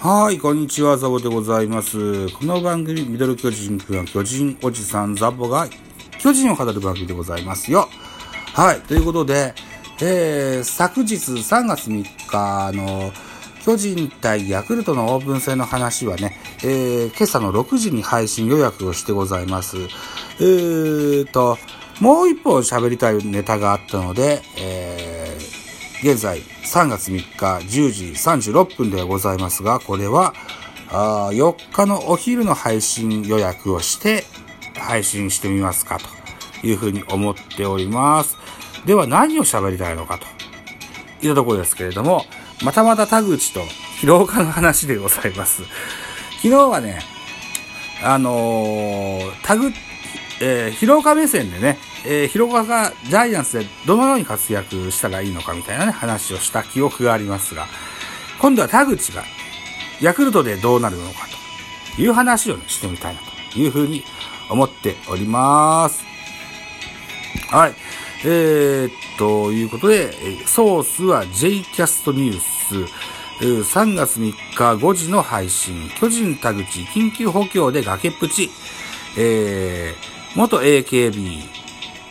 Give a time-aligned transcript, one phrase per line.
[0.00, 2.28] はい、こんにちは、ザボでございます。
[2.28, 5.66] この番組、ミドル巨人くんは巨人おじさんザボが
[6.20, 7.88] 巨人を語る番組でございますよ。
[8.54, 9.54] はい、ということで、
[10.00, 13.10] えー、昨日3月3日の
[13.64, 19.78] 巨人対ヤクルトのオープン戦の話はね、えー、今朝の6時に配信予約をしてございます。
[20.38, 21.58] えーと、
[22.00, 25.17] もう一本喋りたいネタがあったので、えー、
[26.02, 28.04] 現在3月3日10時
[28.52, 30.32] 36分ではございますが、これは
[30.90, 34.24] あ4日のお昼の配信予約をして
[34.76, 38.36] 配信してみますかというふうに思っております。
[38.86, 42.24] では何を喋りたいのかというところですけれども、
[42.64, 43.60] またまた田口と
[44.00, 45.62] 広岡の話でございます。
[46.36, 47.00] 昨日はね、
[48.04, 49.72] あのー、タグ、
[50.40, 57.66] えー、広岡目線でね、えー、広岡がジャイアンツでどのように活躍したらいいのかみたいなね、話をした記憶がありますが、
[58.40, 59.24] 今度は田口が
[60.00, 61.26] ヤクルトでどうなるのか
[61.96, 63.20] という話を、ね、してみたいな
[63.52, 64.04] というふうに
[64.48, 66.04] 思っております。
[67.50, 67.74] はい。
[68.24, 70.12] えー、ということで、
[70.46, 73.08] ソースは J キャストニュース。
[73.40, 75.88] 3月3日5時の配信。
[76.00, 78.50] 巨人田口緊急補強で崖っぷち。
[79.16, 81.40] えー、元 AKB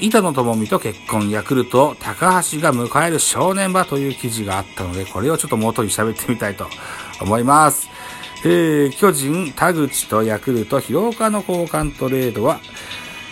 [0.00, 6.66] 板野友美と結婚、ヤクルト、高橋が迎える正念場という記事があったので、これをちょっと元に喋ってみたいと
[7.20, 7.88] 思います。
[8.44, 12.58] えー、巨人、田口とヤクルト、広岡の交換トレードは、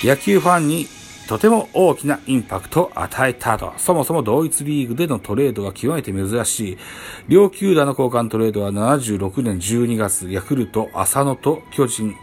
[0.05, 0.87] 野球ファンに
[1.27, 3.72] とても大きなインパクトを与えたと。
[3.77, 6.78] そもそも同一リーグでのトレードが極めて珍しい。
[7.27, 12.15] 両球団の交換トレードは76年12月、ヤクルト、浅野と巨人、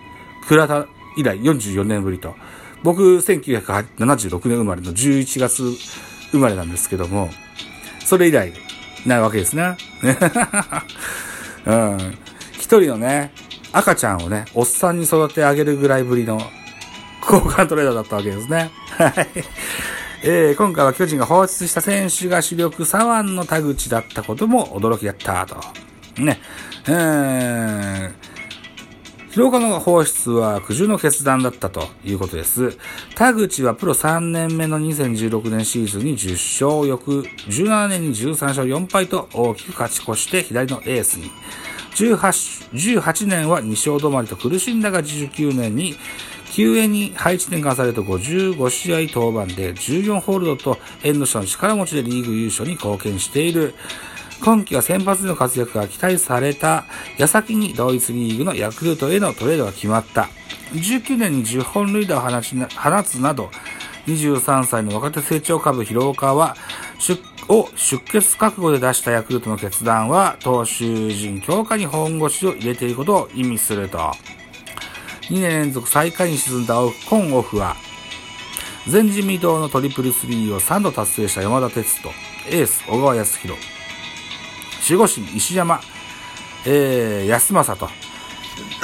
[0.48, 2.34] 倉田以来44年ぶりと。
[2.84, 5.64] 僕、1976年生まれの11月
[6.32, 7.30] 生まれなんですけども、
[8.04, 8.54] それ以来、
[9.06, 9.78] ないわけですね。
[11.66, 12.18] うん。
[12.54, 13.34] 一人のね、
[13.72, 16.42] 赤ちゃんをね、おっさんに育て上げるぐらいぶりの
[17.22, 18.72] 交換トレードだったわけですね。
[18.98, 19.28] はい。
[20.24, 25.56] えー、今回は巨人が放出した選手が主力左腕の田口だったことも驚きだったと。
[26.22, 26.40] ね。
[26.88, 28.12] えー、
[29.32, 32.78] 広岡の放出は苦渋の決断だったということです。
[33.16, 41.32] 田口はプロ3年目の2016年シーズンに10勝、翌17年に13勝4敗と大きく勝ち越して左のエースに。
[41.96, 45.96] 18, 18年は2勝止まりと苦しんだが19年に
[46.52, 53.76] 救援に配置転換された55試合登板で14ホールドと縁の下の力持ちでリーグ優勝に貢献している。
[54.44, 56.86] 今季は先発での活躍が期待された
[57.18, 60.30] 矢先に同一リーグのヤクルトへのトレードが決まった。
[60.74, 63.52] 19年に10本塁打を放ち放つなど、
[64.08, 66.56] 23歳の若手成長株広岡は、
[66.98, 73.98] 出を出血覚悟で出したヤクルトの決断は、投手陣強化に本腰を入れていることを意味すると。
[75.30, 76.76] 2年連続最下位に沈んだ
[77.08, 77.76] コンオフは、
[78.92, 82.10] 前人未到のトリプルスリーを3度達成した山田哲人、
[82.50, 83.81] エース小川康弘、
[84.88, 85.80] 守護神石山、
[86.66, 87.92] えー、安政と、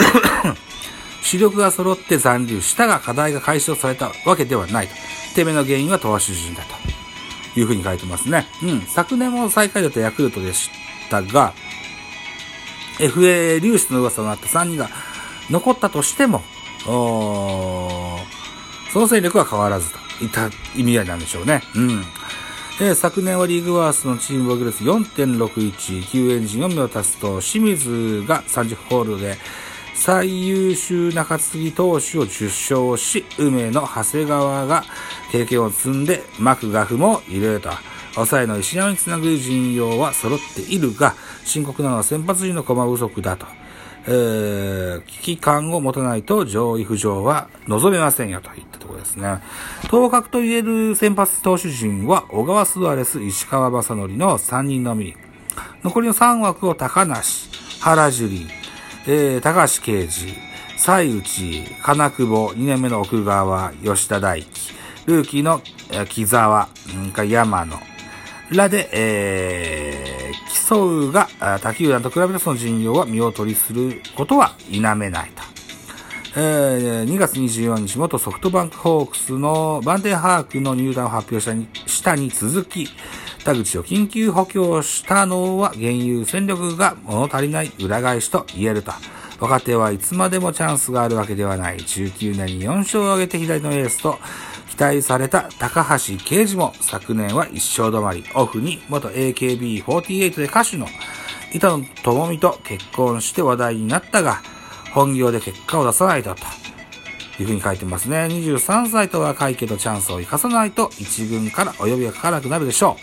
[1.24, 4.96] 主力が揃って残留したが課題が解消されたわけではないと。
[5.38, 8.48] てめの原因は投手陣だというふうに書いてますね。
[8.64, 8.82] うん。
[8.82, 10.72] 昨年も最下位だったヤクルトでし
[11.10, 11.54] たが、
[12.98, 14.90] FA 流出の噂となった3人が
[15.52, 16.44] 残ったとしても、
[16.84, 18.20] そ
[18.96, 21.62] の戦力は変わらずといった意味合いなんでしょうね。
[21.76, 22.04] うん。
[22.80, 29.36] えー、昨年はリーグワースのチーム防御率4.61、救援陣を目を足すと、清水が30ホールで
[29.96, 34.84] 最優秀中継ぎ投手を受賞し、梅の長谷川が
[35.32, 37.72] 経験を積んで、マクガフも入れると。
[38.14, 43.48] 抑えの石山につなぐ陣容は揃っているが、深刻なのは先発陣の駒不足だと。
[44.08, 49.42] えー、危機感を持たないと上位浮上は望めませんよといったところですね。
[49.90, 55.16] 当確と言える先発投手陣は小川スアレス、石川正則の3人のみ。
[55.84, 57.50] 残りの3枠を高梨、
[57.82, 58.48] 原樹
[59.10, 60.34] えー、高橋啓治、
[60.78, 64.74] 西内、金久保、2年目の奥川、吉田大輝、
[65.06, 65.62] ルーキーの
[66.10, 66.68] 木沢、
[67.26, 67.80] 山野、
[68.52, 70.27] らで、えー、
[70.68, 71.28] 競うが、
[71.62, 75.44] 他球団と比べてその陣容は見劣りすることは否めないと。
[76.40, 82.88] えー、2月24日、元ソフトバンクホークスのバンデンハークの入団を発表したにしたに続き、
[83.44, 88.92] 田口を緊急補強したのは現有戦力が物足りない裏返しと言えると。
[89.40, 91.78] 若手はいつまでもチャンスがあるわけではない。
[91.78, 94.20] 19年に4勝を挙げて左のエースと、
[94.78, 100.86] 期待された高橋啓二も昨年は一勝止まり、オフに元 AKB48 で歌手の
[101.52, 104.44] 板野友美と結婚して話題になったが、
[104.94, 106.42] 本業で結果を出さないと、と
[107.40, 108.28] いうふうに書いてますね。
[108.30, 112.98] 23歳と若いけどチャンスを生かさないと一軍からお呼びがかからなくなるでしょ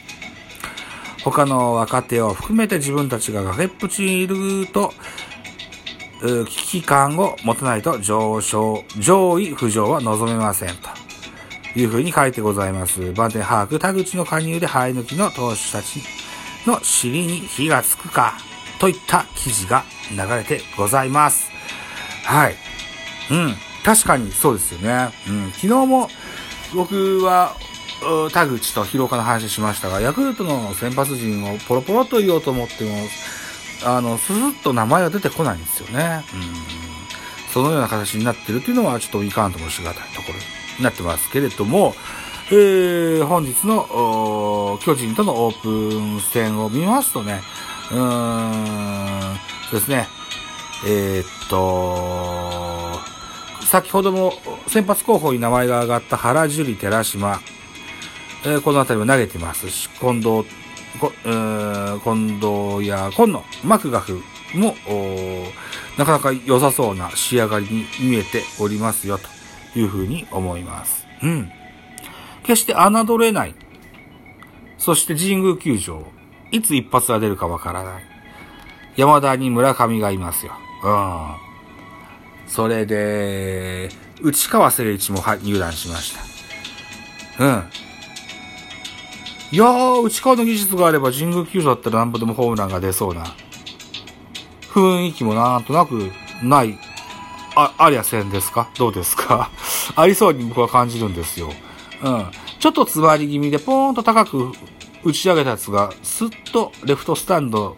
[1.19, 1.23] う。
[1.25, 4.95] 他の若手を含めて自分たちが崖っぷちにいると、
[6.23, 11.04] 危機感を持たないと上昇、上位浮上は望めませんと。
[11.77, 13.13] いうふうに書いてございます。
[13.13, 16.03] 番手把握、田口の加入で生え抜きの投手たち
[16.67, 18.35] の尻に火がつくか、
[18.79, 21.51] といった記事が流れてございます。
[22.25, 22.57] はい。
[23.31, 23.55] うん。
[23.85, 25.11] 確かにそうですよね。
[25.29, 25.53] うん。
[25.53, 26.09] 昨日も
[26.75, 27.55] 僕は、
[28.33, 33.09] 田口と広岡の話しましたが、ヤクルトの先発陣をポロポロと言おうと思っても、
[33.85, 36.25] あの、スーッと名前が出てこないんですよね。
[36.35, 37.53] うん。
[37.53, 40.39] そのような形になってるというのは、ちょっといかんともしがたいところ
[40.81, 41.95] なってますけれども、
[42.51, 45.69] えー、本日の巨人とのオープ
[45.99, 47.41] ン戦を見ますとね、
[47.91, 49.37] うーん、
[49.71, 50.09] そうですね、
[50.87, 53.01] えー、っと、
[53.67, 54.35] 先ほども
[54.67, 57.41] 先発候補に名前が挙がった原樹里、寺島、
[58.45, 60.45] えー、この辺りも投げてますし、近藤、
[61.01, 64.23] 近藤や今野、マクガフ
[64.55, 64.77] も、
[65.97, 69.34] なかなか良さそうな仕上がりに見えておりますよ、と。
[69.77, 71.07] いうふうに思います。
[71.23, 71.51] うん。
[72.43, 73.55] 決して侮れない。
[74.79, 76.07] そして神宮球場、
[76.51, 78.03] いつ一発が出るかわからない。
[78.97, 80.53] 山田に村上がいますよ。
[80.83, 81.37] うん。
[82.47, 83.89] それで、
[84.23, 86.15] 内川聖一も入団しまし
[87.39, 87.45] た。
[87.45, 87.65] うん。
[89.51, 93.25] いやー、内川の技術があれば神宮球場だったら何歩でもホームランが出そうな
[94.73, 96.11] 雰囲気もなんとなく
[96.43, 96.77] ない、
[97.57, 98.69] あ、ありゃせんですか？
[98.77, 99.51] どうですか？
[99.97, 101.53] ありそうに僕は感じるんですよ。
[102.03, 102.27] うん。
[102.59, 104.53] ちょっと詰まり気味でポーンと高く
[105.05, 107.77] 打ち上げたやつが、スッとレフトスタンド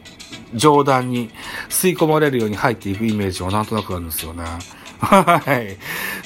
[0.55, 1.31] 上段に
[1.69, 4.44] 吸い込まれるように入っていくイメージはなんとなくあるんですよね。
[5.00, 5.76] はい。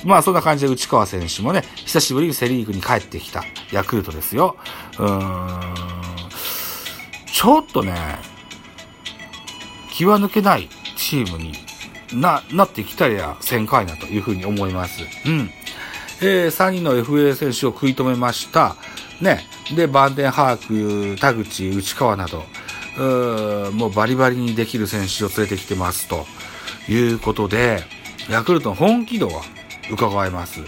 [0.06, 3.43] まあそんな感じで内川選手もね、久しぶりにセリーグに帰ってきた
[3.73, 4.56] ヤクルトですよ。
[4.99, 5.75] うーん。
[7.32, 7.96] ちょっとね、
[9.91, 11.55] 気は抜けないチームに
[12.12, 15.03] な、なってきたりやせんかいなというふうに思います。
[15.27, 15.51] うん。
[16.23, 18.77] えー、3人の FA 選手を食い止めました。
[19.21, 19.47] ね。
[19.75, 22.45] で、バンデンハーク、田口、内川など、
[22.99, 26.27] うもうバリバリにできる選手を連れてきてますと
[26.89, 27.83] いうことで、
[28.29, 29.43] ヤクルトの本気度は
[29.91, 30.61] 伺えます。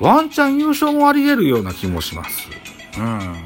[0.00, 2.48] ワンチャン優勝もあり得るような気もします。
[2.98, 3.36] うん。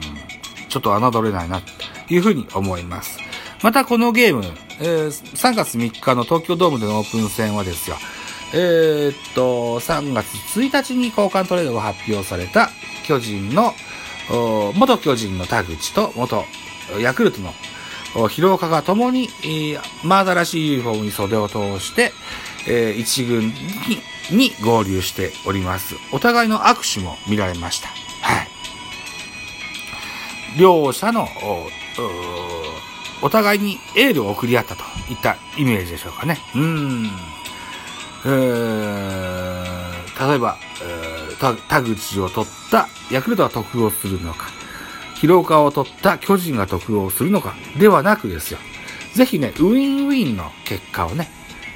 [0.69, 3.19] ちょっと侮れないな、というふうに思います。
[3.65, 4.45] またこのゲーム、
[4.79, 7.97] えー、3月3日の東京ドームでのオープン戦はですよ、
[8.53, 10.27] えー、っと、3月
[10.61, 12.69] 1日に交換トレードが発表された
[13.07, 13.73] 巨人の、
[14.75, 16.45] 元巨人の田口と元
[17.01, 22.13] ヤクルトの広岡が共に、えー、真新しいユニフォームに袖を通して、
[22.69, 23.55] えー、一軍に
[24.31, 25.95] に合流しております。
[26.13, 27.89] お互いの握手も見られました。
[27.89, 28.49] はい。
[30.59, 31.27] 両者の、
[33.25, 36.39] お互いにエールを送り合ったといったイメージでしょうかね。
[36.55, 37.09] うん。
[38.27, 44.51] えー、例えば、えー、田口を取ったヤクルトは得をするのか、
[45.15, 48.59] 広岡を取った巨人が得をするのか、ではなくですよ。
[49.15, 51.31] ぜひね、ウィンウィンの結果をね、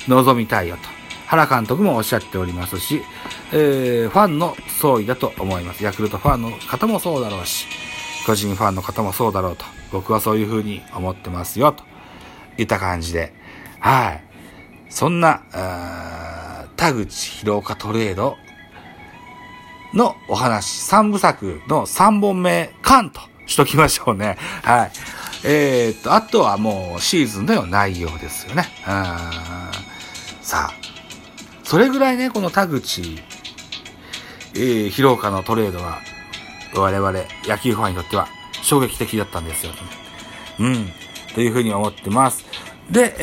[0.06, 0.82] 望みたいよと。
[1.28, 3.02] 原監督もおっしゃっておりますし、
[3.52, 5.82] えー、ファンの総意だと思います。
[5.82, 7.66] ヤクルトファンの方もそうだろうし、
[8.28, 9.64] 巨人ファンの方もそうだろうと。
[9.90, 11.82] 僕はそういうふうに思ってますよ、と
[12.58, 13.32] いった感じで。
[13.80, 14.22] はい。
[14.90, 15.40] そんな、
[16.76, 18.36] 田口広岡トレード
[19.94, 24.36] のお話、三部作の3本目、カンとしときましょうね。
[24.62, 24.90] はい。
[25.44, 28.68] えー、っと、あとはもうシーズンの内容ですよね。
[28.86, 28.94] うん
[30.42, 30.72] さあ、
[31.64, 33.22] それぐらいね、この田口、
[34.52, 36.00] えー、広岡のトレードは、
[36.74, 37.12] 我々
[37.44, 38.28] 野球ファンにとっては
[38.62, 39.72] 衝撃的だったんですよ、
[40.60, 40.88] うん。
[41.34, 42.44] というふうに思ってます。
[42.90, 43.14] で、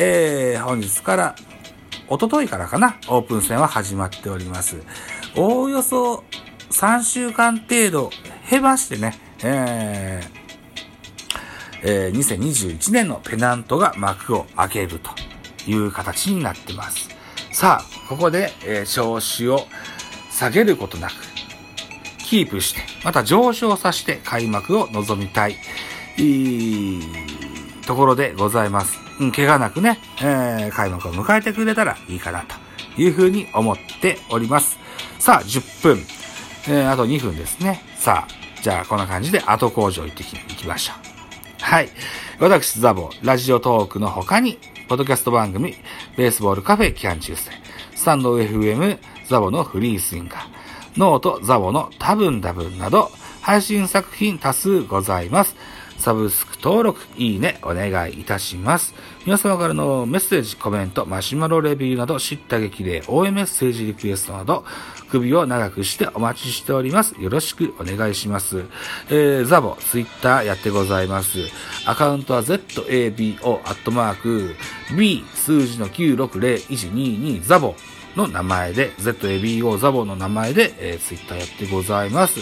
[0.54, 1.36] えー、本日から、
[2.08, 4.76] おとといからかな、オープン戦は始まっております。
[5.36, 6.24] おおよそ
[6.70, 8.10] 3週間程度
[8.44, 10.46] へばしてね、えー
[11.82, 15.10] えー、2021年のペナントが幕を開けると
[15.70, 17.08] いう形になってます。
[17.52, 19.66] さあ、ここで、えー、調子を
[20.30, 21.12] 下げることなく、
[22.26, 25.56] キープして、また上昇させて開幕を望みたい、
[26.18, 27.02] いい
[27.86, 28.98] ところでございます。
[29.20, 34.76] うん、怪我なくね、えー、開幕を迎えてくれたらいいかなというふうに思っております。
[35.20, 35.98] さあ、10分。
[36.68, 37.80] えー、あと2分ですね。
[37.96, 41.62] さあ、じゃあこんな感じで後工場行ってき、行きましょう。
[41.62, 41.88] はい。
[42.40, 45.76] 私、ザボ、ラジオトークの他に、ポッドキャスト番組、
[46.16, 47.52] ベースボールカフェキャン中世、
[47.94, 50.55] スタンド FM、ザボのフリースインガー、
[50.96, 53.10] note、ザボの多分多分など、
[53.42, 55.54] 配信作品多数ございます。
[55.98, 58.94] サブスク登録、いいね、お願いいたします。
[59.24, 64.64] 皆様からのメッセージ、コメント、マシュマロレビューなど、叱咤激励、応援メッセージリクエストなど、
[65.10, 67.14] 首を長くしてお待ちしております。
[67.20, 68.64] よろしくお願いします。
[69.10, 71.38] えー、ザボ、ツイッターやってございます。
[71.86, 74.56] アカウントは ZABO、アットマーク、
[74.96, 77.74] B、数字の9601222ザボ
[78.16, 82.40] の名前で、ZABO ザボの名前で、えー、ツイッターやってございます。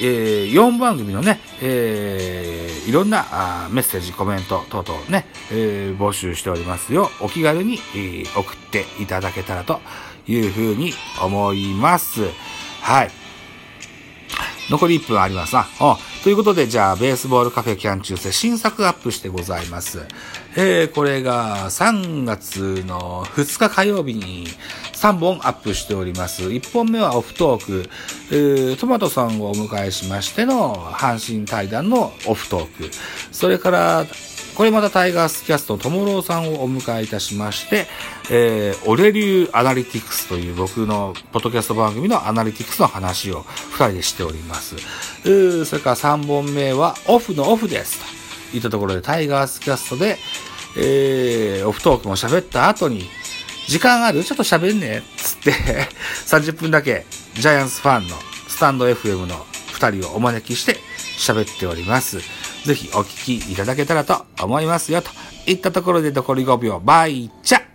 [0.00, 7.10] えー、4番組のね、えー、いろんなあメッセージ、コメント等々ね、えー、募集しておりますよ。
[7.20, 9.80] お気軽に、えー、送っていただけたらと
[10.28, 12.22] いうふうに思います。
[12.80, 13.27] はい。
[14.70, 15.66] 残り1分ありますな。
[16.22, 20.06] ということで、じゃあ、ベースボールカフェキャン中世新作アップしてございます。
[20.56, 24.46] えー、これが3月の2日火曜日に
[24.92, 26.42] 3本アップしております。
[26.48, 27.90] 1本目はオフトーク、
[28.30, 32.90] えー、トマトさんをお迎えしましての阪神対談のオフトーク。
[33.32, 34.06] それから、
[34.58, 37.86] これまたタイガースキャストのトモローさんをお迎えいたしまして、
[38.28, 44.74] えー、オレ流アナリティクスという僕のポッドキャスト番組のアナリティクスの話を2人でしております。
[45.64, 48.00] それから3本目はオフのオフです。
[48.50, 50.16] といったところでタイガースキャストで、
[50.76, 53.04] えー、オフトークも喋った後に、
[53.68, 54.24] 時間ある？
[54.24, 55.52] ちょっと喋んねつって
[56.26, 58.16] 30分だけジャイアンツファンの
[58.48, 59.36] スタンド FM の
[59.78, 60.78] 2人をお招きして
[61.16, 62.37] 喋っております。
[62.64, 65.02] ぜひお聞きいただけたらと思いますよ。
[65.02, 65.10] と
[65.46, 67.67] いったところで残り5秒、バイチャ